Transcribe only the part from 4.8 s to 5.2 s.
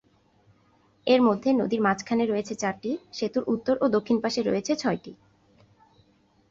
ছয়টি।